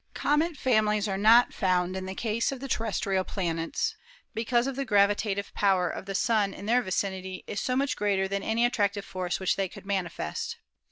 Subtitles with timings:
[0.15, 3.95] Comet families are not found in the case of the terrestrial planets,
[4.33, 8.41] because the gravitative power of the Sun in their vicinity is so much greater than
[8.41, 10.57] any attractive force which they could manifest.